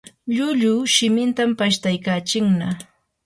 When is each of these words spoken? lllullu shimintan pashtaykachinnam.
lllullu 0.35 0.71
shimintan 0.93 1.51
pashtaykachinnam. 1.59 2.75